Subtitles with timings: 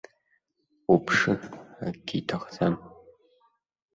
[0.93, 1.33] Уԥшы,
[1.85, 2.75] акгьы иҭахӡам.